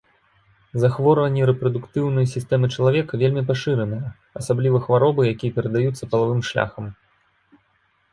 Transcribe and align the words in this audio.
Захворванні 0.83 1.41
рэпрадуктыўнай 1.49 2.25
сістэмы 2.35 2.69
чалавека 2.77 3.13
вельмі 3.23 3.43
пашыраныя, 3.51 4.07
асабліва 4.41 4.77
хваробы, 4.87 5.21
якія 5.33 5.51
перадаюцца 5.59 6.09
палавым 6.15 6.41
шляхам. 6.49 6.85